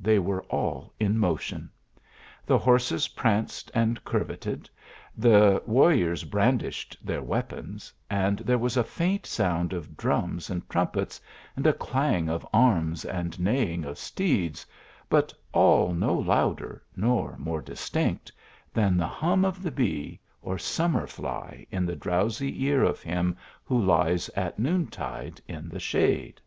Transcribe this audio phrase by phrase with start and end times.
[0.00, 1.70] they were all in motion.
[2.46, 4.70] The horses pranced ,ind curveted,
[5.14, 10.66] the warriors bran dished their weapons, and there was a faint sound of drums and
[10.70, 11.20] trumpets,
[11.54, 14.64] and a clang of arms and neighing of steeds,
[15.10, 18.32] but all no louder, nor more dis tinct,
[18.72, 23.36] than the hum of the bee or summer fly in the drowsy ear of him
[23.64, 26.40] who lies at noon tide in the shade.